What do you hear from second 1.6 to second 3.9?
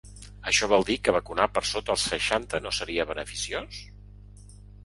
sota els seixanta no seria beneficiós?